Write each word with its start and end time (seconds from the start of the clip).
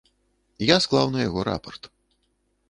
Я 0.67 0.77
склаў 0.85 1.11
на 1.17 1.21
яго 1.27 1.39
рапарт. 1.51 1.83